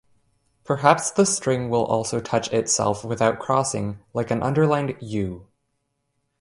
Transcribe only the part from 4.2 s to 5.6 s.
an underlined "U".